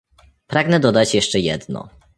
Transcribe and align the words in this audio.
Pragnę 0.47 0.79
dodać 0.79 1.15
jeszcze 1.15 1.39
jedno 1.39 1.89